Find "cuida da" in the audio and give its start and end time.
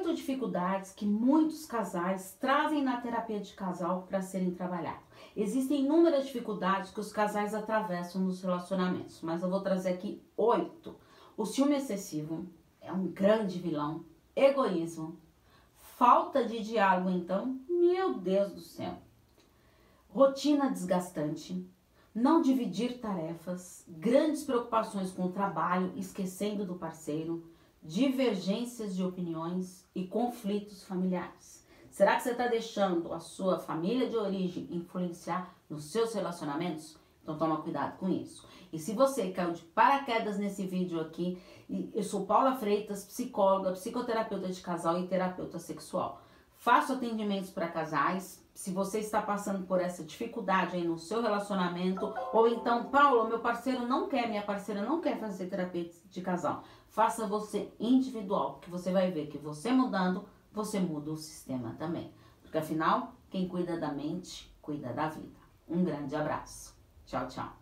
63.48-63.90, 64.60-65.08